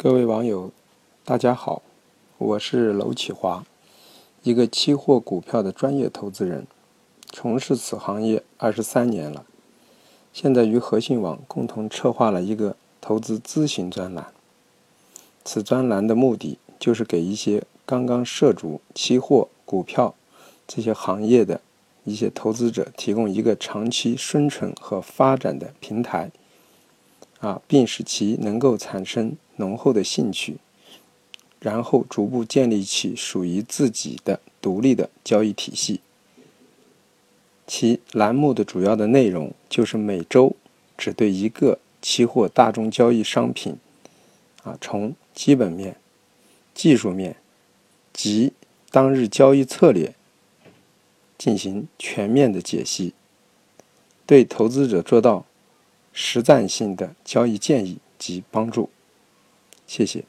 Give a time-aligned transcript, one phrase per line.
[0.00, 0.70] 各位网友，
[1.24, 1.82] 大家好，
[2.38, 3.64] 我是娄启华，
[4.44, 6.68] 一个期货股票的专业投资人，
[7.32, 9.44] 从事此行业二十三年了。
[10.32, 14.32] 现在与和信网共同策划了一个投资咨询专栏。
[15.44, 20.14] 此专栏的目的就是给一些刚刚涉足期货、股票
[20.68, 21.60] 这些行业的
[22.04, 26.30] 一些投资者提供一个长期生存和发展的平台，
[27.40, 29.36] 啊，并使其能够产生。
[29.60, 30.58] 浓厚的兴趣，
[31.58, 36.00] 然后逐步建立起属于自己的独立的交易体系。
[37.66, 40.54] 其栏目的主要的内容就是每周
[40.96, 43.76] 只对一个期货大宗交易商品，
[44.62, 45.96] 啊，从基本面、
[46.72, 47.34] 技术面
[48.12, 48.52] 及
[48.92, 50.14] 当日交易策略
[51.36, 53.12] 进行全面的解析，
[54.24, 55.44] 对投资者做到
[56.12, 58.90] 实战性的交易建议及帮助。
[59.86, 60.24] 谢谢。